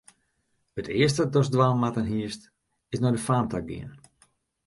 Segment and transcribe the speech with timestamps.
[0.79, 2.41] It earste datst dwaan moatten hiest,
[2.93, 3.91] is nei de faam ta gean.